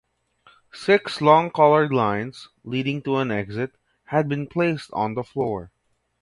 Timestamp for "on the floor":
4.93-5.69